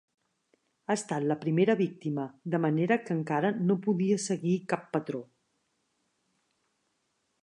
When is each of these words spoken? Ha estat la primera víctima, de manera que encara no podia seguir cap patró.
Ha 0.87 0.93
estat 0.99 1.25
la 1.31 1.35
primera 1.43 1.75
víctima, 1.81 2.23
de 2.55 2.61
manera 2.65 2.97
que 3.03 3.13
encara 3.17 3.53
no 3.67 3.77
podia 3.83 4.19
seguir 4.27 4.55
cap 4.73 4.91
patró. 4.97 5.21